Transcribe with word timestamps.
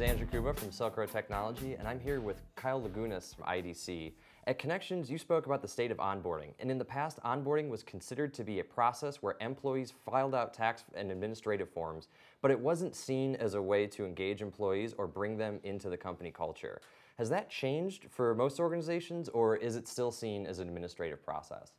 is 0.00 0.08
Andrew 0.08 0.26
Kuba 0.26 0.54
from 0.54 0.72
Silk 0.72 0.96
Technology, 1.12 1.74
and 1.74 1.86
I'm 1.86 2.00
here 2.00 2.20
with 2.22 2.40
Kyle 2.56 2.80
Lagunas 2.80 3.34
from 3.34 3.44
IDC. 3.44 4.12
At 4.46 4.58
Connections, 4.58 5.10
you 5.10 5.18
spoke 5.18 5.44
about 5.44 5.60
the 5.60 5.68
state 5.68 5.90
of 5.90 5.98
onboarding, 5.98 6.54
and 6.58 6.70
in 6.70 6.78
the 6.78 6.84
past, 6.84 7.18
onboarding 7.22 7.68
was 7.68 7.82
considered 7.82 8.32
to 8.34 8.44
be 8.44 8.60
a 8.60 8.64
process 8.64 9.16
where 9.16 9.36
employees 9.42 9.92
filed 10.06 10.34
out 10.34 10.54
tax 10.54 10.84
and 10.94 11.10
administrative 11.10 11.68
forms, 11.68 12.08
but 12.40 12.50
it 12.50 12.58
wasn't 12.58 12.94
seen 12.96 13.36
as 13.36 13.52
a 13.54 13.60
way 13.60 13.86
to 13.88 14.06
engage 14.06 14.40
employees 14.40 14.94
or 14.96 15.06
bring 15.06 15.36
them 15.36 15.60
into 15.64 15.90
the 15.90 15.98
company 15.98 16.30
culture. 16.30 16.80
Has 17.18 17.28
that 17.28 17.50
changed 17.50 18.06
for 18.08 18.34
most 18.34 18.58
organizations, 18.58 19.28
or 19.28 19.56
is 19.56 19.76
it 19.76 19.86
still 19.86 20.10
seen 20.10 20.46
as 20.46 20.60
an 20.60 20.68
administrative 20.68 21.22
process? 21.22 21.72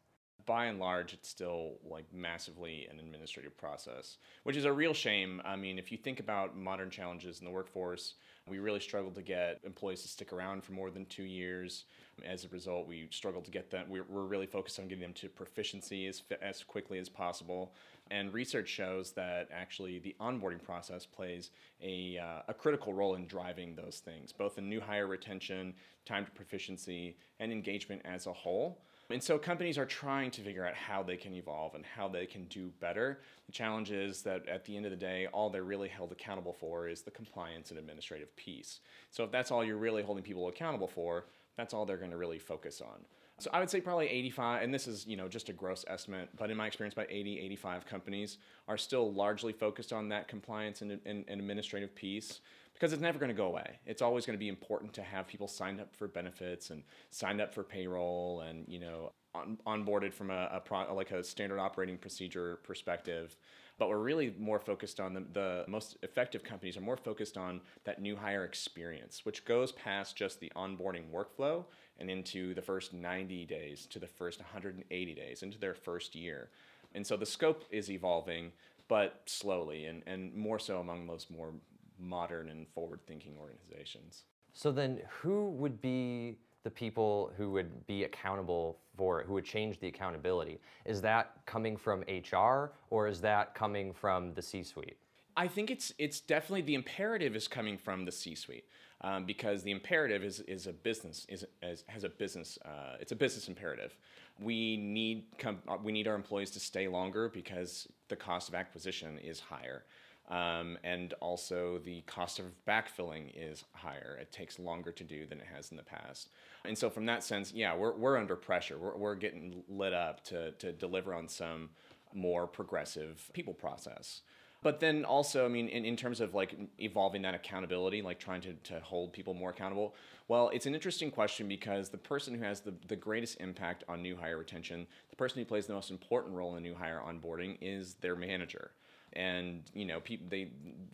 By 0.46 0.66
and 0.66 0.80
large, 0.80 1.14
it's 1.14 1.30
still 1.30 1.74
like 1.90 2.06
massively 2.14 2.88
an 2.92 3.00
administrative 3.00 3.58
process, 3.58 4.18
which 4.44 4.58
is 4.58 4.66
a 4.66 4.72
real 4.74 4.94
shame. 4.94 5.42
I 5.46 5.56
mean, 5.56 5.78
if 5.78 5.92
you 5.92 5.98
think 5.98 6.20
about 6.20 6.58
modern 6.58 6.90
challenges 6.90 7.40
in 7.40 7.46
the 7.46 7.52
workforce, 7.52 8.16
we 8.48 8.60
really 8.60 8.80
struggle 8.80 9.12
to 9.12 9.22
get 9.22 9.60
employees 9.64 10.02
to 10.02 10.08
stick 10.08 10.34
around 10.34 10.64
for 10.64 10.74
more 10.74 10.90
than 10.90 11.06
two 11.06 11.24
years. 11.24 11.86
As 12.26 12.44
a 12.46 12.50
result, 12.50 12.88
we 12.88 13.08
struggle 13.12 13.42
to 13.42 13.52
get 13.52 13.70
them. 13.70 13.86
We're, 13.90 14.06
we're 14.10 14.26
really 14.26 14.46
focused 14.46 14.80
on 14.80 14.88
getting 14.88 15.02
them 15.02 15.14
to 15.14 15.30
proficiency 15.30 16.08
as, 16.08 16.24
as 16.42 16.64
quickly 16.64 17.00
as 17.00 17.10
possible. 17.10 17.74
And 18.12 18.34
research 18.34 18.68
shows 18.68 19.14
that 19.14 19.48
actually 19.54 19.98
the 20.00 20.14
onboarding 20.20 20.62
process 20.62 21.06
plays 21.06 21.50
a, 21.82 22.18
uh, 22.18 22.42
a 22.50 22.54
critical 22.54 22.94
role 22.94 23.16
in 23.16 23.26
driving 23.26 23.74
those 23.74 24.00
things, 24.00 24.34
both 24.34 24.58
in 24.58 24.68
new 24.68 24.82
hire 24.82 25.08
retention, 25.08 25.74
time 26.06 26.26
to 26.26 26.32
proficiency, 26.32 27.16
and 27.40 27.54
engagement 27.54 28.02
as 28.04 28.28
a 28.28 28.34
whole. 28.34 28.82
And 29.10 29.24
so 29.24 29.38
companies 29.38 29.78
are 29.78 29.86
trying 29.86 30.30
to 30.32 30.42
figure 30.42 30.66
out 30.66 30.74
how 30.74 31.04
they 31.04 31.16
can 31.16 31.34
evolve 31.34 31.74
and 31.74 31.86
how 31.86 32.10
they 32.10 32.26
can 32.26 32.46
do 32.46 32.72
better. 32.82 33.22
The 33.46 33.54
challenge 33.54 33.92
is 33.92 34.22
that 34.24 34.48
at 34.48 34.66
the 34.66 34.76
end 34.76 34.86
of 34.86 34.92
the 34.92 34.98
day, 34.98 35.28
all 35.32 35.50
they're 35.50 35.64
really 35.64 35.90
held 35.90 36.12
accountable 36.12 36.54
for 36.54 36.90
is 36.90 37.02
the 37.04 37.12
compliance 37.12 37.70
and 37.70 37.80
administrative 37.80 38.36
piece. 38.36 38.82
So 39.10 39.24
if 39.24 39.32
that's 39.32 39.52
all 39.52 39.64
you're 39.64 39.78
really 39.78 40.04
holding 40.04 40.24
people 40.24 40.50
accountable 40.50 40.88
for, 40.88 41.28
that's 41.56 41.74
all 41.74 41.86
they're 41.86 41.98
going 41.98 42.12
to 42.12 42.18
really 42.18 42.40
focus 42.40 42.82
on. 42.82 43.06
So 43.42 43.50
I 43.54 43.60
would 43.60 43.70
say 43.70 43.82
probably 43.82 44.08
85, 44.08 44.64
and 44.64 44.74
this 44.74 44.88
is 44.88 45.08
you 45.08 45.18
know 45.18 45.28
just 45.28 45.50
a 45.50 45.54
gross 45.54 45.84
estimate, 45.88 46.30
but 46.38 46.52
in 46.52 46.58
my 46.58 46.68
experience, 46.68 46.94
about 46.94 47.08
80, 47.10 47.40
85 47.40 47.86
companies 47.86 48.38
are 48.68 48.78
still 48.78 49.12
largely 49.12 49.52
focused 49.52 49.92
on 49.92 50.10
that 50.10 50.28
compliance 50.28 50.82
and, 50.82 50.92
and, 51.06 51.26
and 51.28 51.40
administrative 51.40 51.96
piece 51.96 52.42
because 52.74 52.94
it's 52.94 53.02
never 53.02 53.20
going 53.20 53.30
to 53.30 53.36
go 53.36 53.48
away. 53.48 53.80
It's 53.86 54.02
always 54.02 54.26
going 54.26 54.38
to 54.38 54.40
be 54.40 54.50
important 54.50 54.94
to 54.94 55.04
have 55.04 55.28
people 55.28 55.48
signed 55.48 55.80
up 55.80 55.96
for 55.96 56.08
benefits 56.08 56.70
and 56.70 56.84
signed 57.10 57.42
up 57.42 57.54
for 57.54 57.64
payroll 57.64 58.42
and 58.42 58.66
you 58.68 58.80
know 58.80 59.12
on, 59.34 59.58
onboarded 59.66 60.14
from 60.14 60.30
a, 60.30 60.50
a 60.52 60.60
pro, 60.60 60.94
like 60.94 61.12
a 61.12 61.24
standard 61.24 61.60
operating 61.60 61.98
procedure 61.98 62.60
perspective. 62.64 63.36
But 63.78 63.90
we're 63.90 64.00
really 64.00 64.36
more 64.38 64.60
focused 64.60 65.00
on 65.00 65.14
the, 65.14 65.24
the 65.34 65.66
most 65.68 65.98
effective 66.04 66.44
companies 66.44 66.78
are 66.78 66.82
more 66.82 66.98
focused 66.98 67.38
on 67.38 67.62
that 67.84 68.00
new 68.00 68.16
hire 68.16 68.46
experience, 68.46 69.26
which 69.26 69.44
goes 69.44 69.72
past 69.72 70.16
just 70.16 70.40
the 70.40 70.52
onboarding 70.56 71.06
workflow 71.12 71.66
and 72.00 72.10
into 72.10 72.54
the 72.54 72.62
first 72.62 72.94
90 72.94 73.46
days 73.46 73.88
to 73.88 74.00
the 74.00 74.08
first 74.08 74.40
180 74.40 75.14
days 75.16 75.42
into 75.42 75.58
their 75.58 75.74
first 75.74 76.16
year. 76.16 76.50
And 76.94 77.06
so 77.06 77.18
the 77.18 77.26
scope 77.26 77.66
is 77.72 77.90
evolving, 77.90 78.52
but 78.88 79.22
slowly 79.26 79.86
and, 79.86 80.04
and 80.06 80.36
more 80.36 80.60
so 80.60 80.80
among 80.80 81.08
those 81.08 81.28
more 81.30 81.54
modern 81.98 82.50
and 82.50 82.68
forward 82.68 83.00
thinking 83.08 83.36
organizations. 83.40 84.24
So 84.54 84.72
then, 84.72 85.02
who 85.22 85.50
would 85.52 85.82
be 85.82 86.38
the 86.64 86.72
people 86.72 87.32
who 87.38 87.52
would 87.52 87.88
be 87.88 88.04
accountable 88.04 88.78
for 88.96 89.22
it, 89.22 89.28
who 89.28 89.34
would 89.34 89.46
change 89.46 89.80
the 89.80 89.88
accountability? 89.88 90.60
Is 90.86 91.02
that 91.02 91.34
coming 91.46 91.78
from 91.78 92.02
HR 92.02 92.72
or 92.90 93.08
is 93.08 93.22
that 93.22 93.56
coming 93.56 93.94
from 93.94 94.34
the 94.34 94.42
C 94.42 94.64
suite? 94.64 94.98
I 95.38 95.48
think 95.48 95.72
it's 95.72 95.94
it's 95.98 96.20
definitely 96.20 96.62
the 96.62 96.76
imperative 96.76 97.36
is 97.36 97.48
coming 97.48 97.78
from 97.78 98.06
the 98.06 98.12
C-suite 98.12 98.66
um, 99.02 99.26
because 99.26 99.64
the 99.64 99.72
imperative 99.72 100.24
is 100.24 100.42
is 100.42 100.68
a 100.68 100.74
business 100.74 101.26
is, 101.30 101.46
is 101.62 101.84
has 101.88 102.04
a 102.04 102.10
business 102.10 102.60
uh, 102.66 102.98
it's 103.00 103.12
a 103.12 103.16
business 103.16 103.48
imperative. 103.48 103.96
We 104.40 104.78
need 104.78 105.26
com- 105.38 105.62
we 105.84 105.92
need 105.92 106.08
our 106.08 106.16
employees 106.16 106.52
to 106.52 106.60
stay 106.60 106.88
longer 106.88 107.30
because 107.30 107.88
the 108.10 108.16
cost 108.16 108.50
of 108.50 108.56
acquisition 108.56 109.18
is 109.20 109.40
higher. 109.40 109.86
Um, 110.30 110.78
and 110.84 111.14
also 111.20 111.80
the 111.84 112.02
cost 112.02 112.40
of 112.40 112.46
backfilling 112.66 113.32
is 113.36 113.66
higher. 113.74 114.18
It 114.22 114.32
takes 114.32 114.60
longer 114.60 114.92
to 114.94 115.04
do 115.04 115.26
than 115.26 115.40
it 115.40 115.48
has 115.54 115.72
in 115.72 115.78
the 115.78 115.84
past. 115.84 116.30
And 116.64 116.78
so, 116.78 116.90
from 116.90 117.06
that 117.08 117.24
sense, 117.24 117.52
yeah, 117.54 117.76
we're, 117.76 117.94
we're 117.94 118.18
under 118.18 118.38
pressure. 118.38 118.78
We're, 118.78 118.96
we're 118.96 119.16
getting 119.16 119.64
lit 119.68 119.94
up 119.94 120.24
to, 120.26 120.52
to 120.52 120.72
deliver 120.72 121.14
on 121.14 121.28
some 121.28 121.72
more 122.14 122.48
progressive 122.48 123.30
people 123.34 123.54
process. 123.54 124.22
But 124.64 124.80
then 124.80 125.06
also, 125.06 125.44
I 125.44 125.48
mean, 125.48 125.68
in, 125.68 125.86
in 125.86 125.96
terms 125.96 126.22
of 126.22 126.36
like 126.36 126.56
evolving 126.78 127.24
that 127.24 127.34
accountability, 127.34 128.02
like 128.04 128.20
trying 128.20 128.42
to, 128.42 128.54
to 128.54 128.80
hold 128.82 129.12
people 129.12 129.34
more 129.34 129.50
accountable, 129.50 129.96
well, 130.28 130.50
it's 130.54 130.68
an 130.68 130.76
interesting 130.76 131.10
question 131.10 131.48
because 131.48 131.90
the 131.90 131.98
person 131.98 132.36
who 132.36 132.44
has 132.44 132.62
the, 132.62 132.74
the 132.88 132.96
greatest 132.96 133.42
impact 133.42 133.84
on 133.90 134.04
new 134.04 134.16
hire 134.16 134.38
retention, 134.38 134.86
the 135.10 135.16
person 135.16 135.40
who 135.40 135.46
plays 135.46 135.66
the 135.66 135.74
most 135.74 135.90
important 135.90 136.36
role 136.36 136.56
in 136.56 136.64
new 136.64 136.76
hire 136.76 137.02
onboarding 137.06 137.58
is 137.60 137.96
their 137.96 138.16
manager 138.16 138.72
and 139.14 139.64
you 139.74 139.86
know 139.86 140.00
people 140.00 140.28
they 140.30 140.50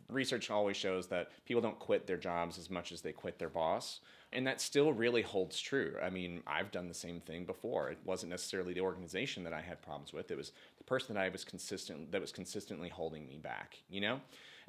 research 0.10 0.50
always 0.50 0.78
shows 0.78 1.08
that 1.08 1.30
people 1.46 1.62
don't 1.62 1.80
quit 1.80 2.08
their 2.08 2.18
jobs 2.18 2.58
as 2.58 2.70
much 2.70 2.92
as 2.92 3.02
they 3.02 3.12
quit 3.12 3.40
their 3.40 3.50
boss. 3.50 4.00
And 4.34 4.46
that 4.46 4.60
still 4.60 4.92
really 4.92 5.22
holds 5.22 5.60
true. 5.60 5.96
I 6.04 6.10
mean 6.10 6.42
i've 6.48 6.72
done 6.72 6.88
the 6.88 6.94
same 6.94 7.20
thing 7.22 7.46
before. 7.46 7.90
It 7.90 8.00
wasn't 8.06 8.32
necessarily 8.32 8.74
the 8.74 8.82
organization 8.82 9.44
that 9.44 9.54
i 9.54 9.62
had 9.62 9.82
problems 9.82 10.14
with. 10.14 10.32
It 10.32 10.38
was 10.38 10.52
the 10.78 10.84
person 10.84 11.16
that 11.16 11.22
i 11.22 11.30
was 11.30 11.44
consistent 11.44 12.12
that 12.12 12.22
was 12.22 12.32
consistently 12.32 12.90
holding 12.90 13.28
me 13.28 13.38
back 13.38 13.78
you 13.90 14.02
know? 14.02 14.20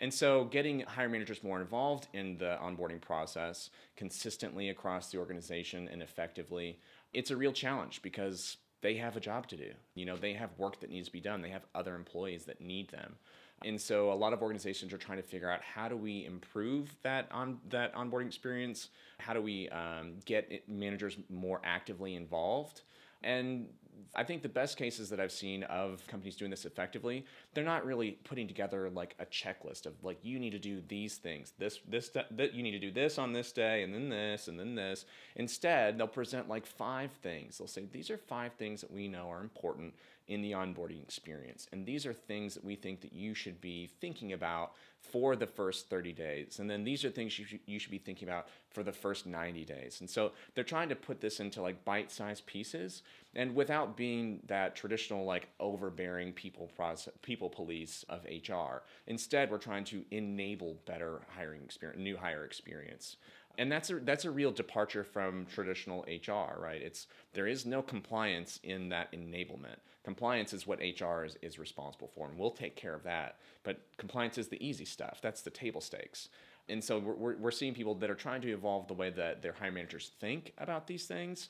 And 0.00 0.14
so 0.14 0.44
getting 0.44 0.80
hire 0.80 1.08
managers 1.08 1.42
more 1.42 1.60
involved 1.60 2.06
in 2.12 2.38
the 2.38 2.56
onboarding 2.62 3.00
process 3.00 3.70
consistently 3.96 4.68
across 4.68 5.10
the 5.10 5.18
organization 5.18 5.88
and 5.90 6.02
effectively 6.02 6.78
it's 7.12 7.30
a 7.30 7.36
real 7.36 7.52
challenge 7.52 8.00
because 8.02 8.58
they 8.80 8.94
have 8.94 9.16
a 9.16 9.20
job 9.20 9.46
to 9.48 9.56
do. 9.56 9.70
You 9.94 10.06
know, 10.06 10.16
they 10.16 10.34
have 10.34 10.50
work 10.56 10.80
that 10.80 10.90
needs 10.90 11.08
to 11.08 11.12
be 11.12 11.20
done. 11.20 11.42
They 11.42 11.50
have 11.50 11.66
other 11.74 11.94
employees 11.94 12.44
that 12.44 12.60
need 12.60 12.90
them. 12.90 13.16
And 13.64 13.80
so 13.80 14.12
a 14.12 14.14
lot 14.14 14.32
of 14.32 14.40
organizations 14.40 14.92
are 14.92 14.98
trying 14.98 15.18
to 15.18 15.26
figure 15.26 15.50
out 15.50 15.60
how 15.62 15.88
do 15.88 15.96
we 15.96 16.24
improve 16.24 16.94
that 17.02 17.28
on 17.32 17.58
that 17.70 17.92
onboarding 17.94 18.26
experience? 18.26 18.90
How 19.18 19.32
do 19.32 19.42
we 19.42 19.68
um, 19.70 20.14
get 20.24 20.68
managers 20.68 21.16
more 21.28 21.60
actively 21.64 22.14
involved? 22.14 22.82
And 23.22 23.66
I 24.14 24.24
think 24.24 24.42
the 24.42 24.48
best 24.48 24.76
cases 24.76 25.10
that 25.10 25.20
I've 25.20 25.32
seen 25.32 25.62
of 25.64 26.06
companies 26.06 26.36
doing 26.36 26.50
this 26.50 26.64
effectively, 26.64 27.24
they're 27.54 27.64
not 27.64 27.84
really 27.84 28.12
putting 28.24 28.48
together 28.48 28.90
like 28.90 29.14
a 29.18 29.26
checklist 29.26 29.86
of 29.86 29.92
like 30.02 30.18
you 30.22 30.38
need 30.38 30.50
to 30.50 30.58
do 30.58 30.82
these 30.88 31.16
things. 31.16 31.52
This 31.58 31.80
this 31.88 32.10
that 32.10 32.54
you 32.54 32.62
need 32.62 32.72
to 32.72 32.78
do 32.78 32.90
this 32.90 33.18
on 33.18 33.32
this 33.32 33.52
day 33.52 33.82
and 33.82 33.94
then 33.94 34.08
this 34.08 34.48
and 34.48 34.58
then 34.58 34.74
this. 34.74 35.04
Instead, 35.36 35.98
they'll 35.98 36.06
present 36.06 36.48
like 36.48 36.66
five 36.66 37.10
things. 37.22 37.58
They'll 37.58 37.68
say 37.68 37.86
these 37.90 38.10
are 38.10 38.18
five 38.18 38.52
things 38.54 38.80
that 38.80 38.90
we 38.90 39.08
know 39.08 39.30
are 39.30 39.40
important 39.40 39.94
in 40.28 40.42
the 40.42 40.52
onboarding 40.52 41.02
experience. 41.02 41.66
And 41.72 41.86
these 41.86 42.04
are 42.04 42.12
things 42.12 42.54
that 42.54 42.64
we 42.64 42.76
think 42.76 43.00
that 43.00 43.12
you 43.12 43.34
should 43.34 43.60
be 43.60 43.88
thinking 44.00 44.34
about 44.34 44.72
for 45.00 45.36
the 45.36 45.46
first 45.46 45.88
30 45.88 46.12
days. 46.12 46.58
And 46.58 46.68
then 46.68 46.84
these 46.84 47.04
are 47.04 47.10
things 47.10 47.38
you 47.38 47.46
should, 47.46 47.60
you 47.66 47.78
should 47.78 47.90
be 47.90 47.98
thinking 47.98 48.28
about 48.28 48.48
for 48.70 48.82
the 48.82 48.92
first 48.92 49.26
90 49.26 49.64
days. 49.64 50.00
And 50.00 50.10
so 50.10 50.32
they're 50.54 50.64
trying 50.64 50.90
to 50.90 50.96
put 50.96 51.20
this 51.20 51.40
into 51.40 51.62
like 51.62 51.84
bite-sized 51.84 52.44
pieces 52.46 53.02
and 53.34 53.54
without 53.54 53.96
being 53.96 54.40
that 54.46 54.76
traditional 54.76 55.24
like 55.24 55.48
overbearing 55.60 56.32
people 56.32 56.70
process, 56.76 57.14
people 57.22 57.48
police 57.48 58.04
of 58.08 58.24
HR. 58.24 58.82
Instead, 59.06 59.50
we're 59.50 59.58
trying 59.58 59.84
to 59.84 60.04
enable 60.10 60.76
better 60.84 61.20
hiring 61.36 61.62
experience, 61.62 62.00
new 62.00 62.16
hire 62.16 62.44
experience 62.44 63.16
and 63.58 63.70
that's 63.70 63.90
a 63.90 63.96
that's 63.96 64.24
a 64.24 64.30
real 64.30 64.52
departure 64.52 65.04
from 65.04 65.44
traditional 65.46 66.06
HR, 66.08 66.60
right? 66.60 66.80
It's 66.80 67.08
there 67.34 67.46
is 67.46 67.66
no 67.66 67.82
compliance 67.82 68.60
in 68.62 68.88
that 68.90 69.12
enablement. 69.12 69.78
Compliance 70.04 70.52
is 70.52 70.66
what 70.66 70.78
HR 70.78 71.24
is, 71.24 71.36
is 71.42 71.58
responsible 71.58 72.08
for, 72.14 72.28
and 72.28 72.38
we'll 72.38 72.52
take 72.52 72.76
care 72.76 72.94
of 72.94 73.02
that. 73.02 73.36
But 73.64 73.80
compliance 73.98 74.38
is 74.38 74.48
the 74.48 74.64
easy 74.64 74.84
stuff. 74.86 75.18
That's 75.20 75.42
the 75.42 75.50
table 75.50 75.80
stakes. 75.82 76.28
And 76.70 76.82
so 76.82 76.98
we're, 76.98 77.36
we're 77.36 77.50
seeing 77.50 77.74
people 77.74 77.94
that 77.96 78.10
are 78.10 78.14
trying 78.14 78.42
to 78.42 78.52
evolve 78.52 78.88
the 78.88 78.94
way 78.94 79.10
that 79.10 79.42
their 79.42 79.52
hiring 79.52 79.74
managers 79.74 80.12
think 80.20 80.52
about 80.58 80.86
these 80.86 81.06
things 81.06 81.48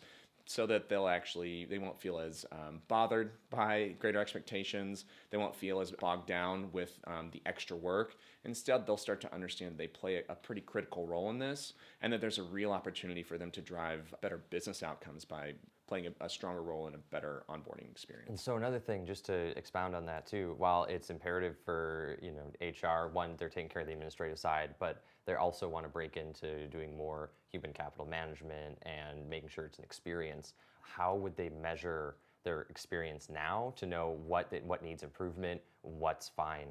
so 0.48 0.66
that 0.66 0.88
they'll 0.88 1.08
actually 1.08 1.66
they 1.66 1.76
won't 1.76 2.00
feel 2.00 2.18
as 2.18 2.46
um, 2.52 2.80
bothered 2.88 3.32
by 3.50 3.94
greater 3.98 4.18
expectations 4.18 5.04
they 5.30 5.36
won't 5.36 5.54
feel 5.54 5.78
as 5.78 5.90
bogged 5.90 6.26
down 6.26 6.72
with 6.72 6.98
um, 7.06 7.28
the 7.32 7.42
extra 7.44 7.76
work 7.76 8.16
instead 8.44 8.86
they'll 8.86 8.96
start 8.96 9.20
to 9.20 9.32
understand 9.34 9.76
they 9.76 9.86
play 9.86 10.22
a, 10.30 10.34
pretty 10.34 10.62
critical 10.62 11.06
role 11.06 11.28
in 11.28 11.38
this 11.38 11.74
and 12.00 12.10
that 12.10 12.22
there's 12.22 12.38
a 12.38 12.42
real 12.42 12.72
opportunity 12.72 13.22
for 13.22 13.36
them 13.36 13.50
to 13.50 13.60
drive 13.60 14.14
better 14.22 14.38
business 14.48 14.82
outcomes 14.82 15.22
by 15.22 15.52
playing 15.86 16.06
a, 16.06 16.24
a, 16.24 16.28
stronger 16.30 16.62
role 16.62 16.86
in 16.86 16.94
a 16.94 16.98
better 17.10 17.44
onboarding 17.50 17.90
experience. 17.90 18.28
And 18.28 18.38
so 18.38 18.56
another 18.56 18.78
thing, 18.78 19.06
just 19.06 19.24
to 19.26 19.56
expound 19.56 19.96
on 19.96 20.04
that 20.06 20.26
too, 20.26 20.54
while 20.58 20.84
it's 20.84 21.08
imperative 21.10 21.56
for 21.64 22.18
you 22.22 22.32
know 22.32 22.50
HR, 22.60 23.08
one 23.08 23.34
they're 23.38 23.48
taking 23.48 23.70
care 23.70 23.80
of 23.80 23.88
the 23.88 23.94
administrative 23.94 24.38
side, 24.38 24.74
but 24.78 25.02
they 25.28 25.34
also 25.34 25.68
want 25.68 25.84
to 25.84 25.90
break 25.90 26.16
into 26.16 26.66
doing 26.68 26.96
more 26.96 27.28
human 27.52 27.70
capital 27.74 28.06
management 28.06 28.78
and 28.82 29.28
making 29.28 29.50
sure 29.50 29.66
it's 29.66 29.76
an 29.76 29.84
experience. 29.84 30.54
How 30.80 31.16
would 31.16 31.36
they 31.36 31.50
measure 31.50 32.16
their 32.44 32.62
experience 32.70 33.28
now 33.28 33.74
to 33.76 33.84
know 33.84 34.16
what 34.26 34.50
what 34.64 34.82
needs 34.82 35.02
improvement, 35.02 35.60
what's 35.82 36.30
fine? 36.30 36.68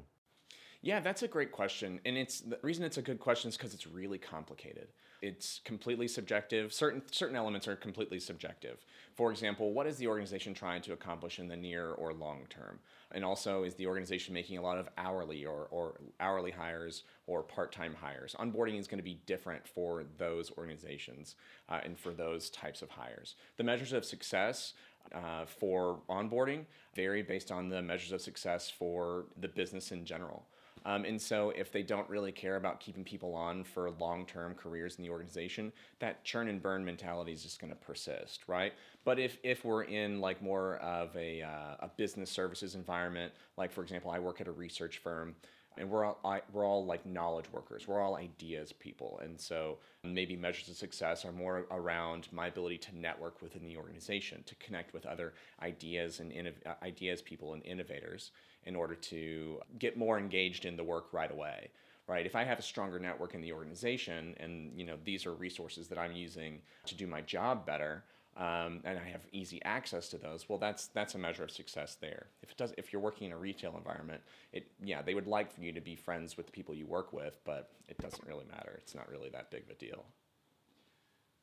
Yeah, 0.82 0.98
that's 0.98 1.22
a 1.22 1.28
great 1.28 1.52
question. 1.52 2.00
And 2.04 2.18
it's 2.18 2.40
the 2.40 2.58
reason 2.62 2.84
it's 2.84 2.98
a 2.98 3.02
good 3.02 3.20
question 3.20 3.48
is 3.48 3.56
because 3.56 3.74
it's 3.74 3.86
really 3.86 4.18
complicated. 4.18 4.88
It's 5.20 5.60
completely 5.64 6.06
subjective. 6.06 6.72
Certain 6.72 7.02
certain 7.10 7.34
elements 7.34 7.66
are 7.66 7.74
completely 7.74 8.20
subjective. 8.20 8.84
For 9.14 9.32
example, 9.32 9.72
what 9.72 9.86
is 9.86 9.96
the 9.96 10.06
organization 10.06 10.54
trying 10.54 10.80
to 10.82 10.92
accomplish 10.92 11.40
in 11.40 11.48
the 11.48 11.56
near 11.56 11.90
or 11.90 12.12
long 12.12 12.46
term? 12.48 12.78
And 13.10 13.24
also, 13.24 13.64
is 13.64 13.74
the 13.74 13.86
organization 13.86 14.32
making 14.32 14.58
a 14.58 14.62
lot 14.62 14.78
of 14.78 14.88
hourly 14.96 15.44
or, 15.44 15.66
or 15.70 15.98
hourly 16.20 16.52
hires 16.52 17.02
or 17.26 17.42
part-time 17.42 17.96
hires? 18.00 18.36
Onboarding 18.38 18.78
is 18.78 18.86
going 18.86 18.98
to 18.98 19.04
be 19.04 19.20
different 19.26 19.66
for 19.66 20.04
those 20.18 20.52
organizations 20.56 21.34
uh, 21.68 21.80
and 21.82 21.98
for 21.98 22.12
those 22.12 22.48
types 22.50 22.80
of 22.80 22.90
hires. 22.90 23.34
The 23.56 23.64
measures 23.64 23.92
of 23.92 24.04
success 24.04 24.74
uh, 25.12 25.46
for 25.46 26.00
onboarding 26.08 26.66
vary 26.94 27.22
based 27.22 27.50
on 27.50 27.70
the 27.70 27.82
measures 27.82 28.12
of 28.12 28.20
success 28.20 28.70
for 28.70 29.24
the 29.40 29.48
business 29.48 29.90
in 29.90 30.04
general. 30.04 30.46
Um, 30.84 31.04
and 31.04 31.20
so, 31.20 31.50
if 31.50 31.72
they 31.72 31.82
don't 31.82 32.08
really 32.08 32.32
care 32.32 32.56
about 32.56 32.80
keeping 32.80 33.04
people 33.04 33.34
on 33.34 33.64
for 33.64 33.90
long 33.92 34.26
term 34.26 34.54
careers 34.54 34.96
in 34.96 35.04
the 35.04 35.10
organization, 35.10 35.72
that 35.98 36.24
churn 36.24 36.48
and 36.48 36.62
burn 36.62 36.84
mentality 36.84 37.32
is 37.32 37.42
just 37.42 37.60
going 37.60 37.72
to 37.72 37.78
persist, 37.78 38.42
right? 38.48 38.72
But 39.04 39.18
if, 39.18 39.38
if 39.42 39.64
we're 39.64 39.84
in 39.84 40.20
like 40.20 40.42
more 40.42 40.76
of 40.76 41.16
a, 41.16 41.42
uh, 41.42 41.76
a 41.80 41.90
business 41.96 42.30
services 42.30 42.74
environment, 42.74 43.32
like 43.56 43.72
for 43.72 43.82
example, 43.82 44.10
I 44.10 44.18
work 44.18 44.40
at 44.40 44.48
a 44.48 44.52
research 44.52 44.98
firm, 44.98 45.34
and 45.78 45.88
we're 45.88 46.04
all 46.04 46.18
I, 46.24 46.42
we're 46.52 46.66
all 46.66 46.84
like 46.84 47.06
knowledge 47.06 47.46
workers. 47.52 47.86
We're 47.86 48.00
all 48.00 48.16
ideas 48.16 48.72
people, 48.72 49.20
and 49.22 49.40
so 49.40 49.78
maybe 50.04 50.36
measures 50.36 50.68
of 50.68 50.76
success 50.76 51.24
are 51.24 51.32
more 51.32 51.66
around 51.70 52.28
my 52.32 52.48
ability 52.48 52.78
to 52.78 52.96
network 52.96 53.40
within 53.40 53.64
the 53.64 53.76
organization, 53.76 54.42
to 54.46 54.54
connect 54.56 54.92
with 54.92 55.06
other 55.06 55.34
ideas 55.62 56.20
and 56.20 56.32
uh, 56.66 56.72
ideas 56.82 57.22
people 57.22 57.54
and 57.54 57.64
innovators 57.64 58.32
in 58.64 58.76
order 58.76 58.94
to 58.94 59.60
get 59.78 59.96
more 59.96 60.18
engaged 60.18 60.64
in 60.64 60.76
the 60.76 60.84
work 60.84 61.12
right 61.12 61.30
away. 61.30 61.70
Right. 62.06 62.24
If 62.24 62.34
I 62.34 62.44
have 62.44 62.58
a 62.58 62.62
stronger 62.62 62.98
network 62.98 63.34
in 63.34 63.42
the 63.42 63.52
organization, 63.52 64.34
and 64.40 64.72
you 64.74 64.86
know 64.86 64.96
these 65.04 65.26
are 65.26 65.34
resources 65.34 65.88
that 65.88 65.98
I'm 65.98 66.12
using 66.12 66.62
to 66.86 66.94
do 66.94 67.06
my 67.06 67.20
job 67.20 67.66
better, 67.66 68.02
um, 68.38 68.80
and 68.84 68.98
I 68.98 69.10
have 69.10 69.26
easy 69.32 69.60
access 69.64 70.08
to 70.10 70.16
those, 70.16 70.48
well, 70.48 70.58
that's 70.58 70.86
that's 70.86 71.16
a 71.16 71.18
measure 71.18 71.42
of 71.42 71.50
success 71.50 71.96
there. 72.00 72.28
If 72.40 72.52
it 72.52 72.56
does, 72.56 72.72
if 72.78 72.92
you're 72.92 73.02
working 73.02 73.26
in 73.26 73.32
a 73.32 73.36
retail 73.36 73.76
environment, 73.76 74.22
it 74.52 74.70
yeah, 74.82 75.02
they 75.02 75.14
would 75.14 75.26
like 75.26 75.52
for 75.52 75.60
you 75.60 75.72
to 75.72 75.80
be 75.80 75.96
friends 75.96 76.36
with 76.36 76.46
the 76.46 76.52
people 76.52 76.74
you 76.74 76.86
work 76.86 77.12
with, 77.12 77.38
but 77.44 77.72
it 77.88 77.98
doesn't 77.98 78.26
really 78.26 78.44
matter. 78.50 78.76
It's 78.78 78.94
not 78.94 79.10
really 79.10 79.28
that 79.30 79.50
big 79.50 79.64
of 79.64 79.70
a 79.70 79.74
deal. 79.74 80.04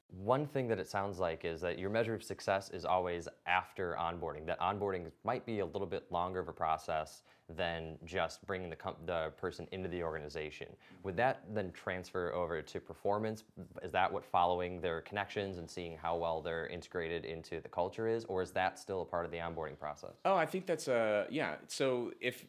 One 0.09 0.47
thing 0.47 0.67
that 0.69 0.79
it 0.79 0.87
sounds 0.87 1.19
like 1.19 1.45
is 1.45 1.61
that 1.61 1.77
your 1.77 1.89
measure 1.89 2.13
of 2.13 2.23
success 2.23 2.69
is 2.69 2.85
always 2.85 3.27
after 3.45 3.97
onboarding. 3.99 4.45
That 4.45 4.59
onboarding 4.59 5.11
might 5.23 5.45
be 5.45 5.59
a 5.59 5.65
little 5.65 5.87
bit 5.87 6.11
longer 6.11 6.39
of 6.39 6.47
a 6.47 6.53
process 6.53 7.23
than 7.49 7.97
just 8.05 8.45
bringing 8.47 8.69
the, 8.69 8.75
com- 8.75 8.95
the 9.05 9.31
person 9.37 9.67
into 9.71 9.87
the 9.87 10.01
organization. 10.01 10.67
Would 11.03 11.17
that 11.17 11.43
then 11.53 11.71
transfer 11.71 12.33
over 12.33 12.61
to 12.61 12.79
performance? 12.79 13.43
Is 13.83 13.91
that 13.91 14.11
what 14.11 14.25
following 14.25 14.81
their 14.81 15.01
connections 15.01 15.57
and 15.57 15.69
seeing 15.69 15.97
how 15.97 16.17
well 16.17 16.41
they're 16.41 16.67
integrated 16.67 17.25
into 17.25 17.61
the 17.61 17.69
culture 17.69 18.07
is, 18.07 18.25
or 18.25 18.41
is 18.41 18.51
that 18.51 18.79
still 18.79 19.01
a 19.01 19.05
part 19.05 19.25
of 19.25 19.31
the 19.31 19.37
onboarding 19.37 19.77
process? 19.77 20.15
Oh, 20.23 20.35
I 20.35 20.45
think 20.45 20.65
that's 20.65 20.87
a 20.87 21.27
yeah. 21.29 21.55
So 21.67 22.13
if 22.19 22.45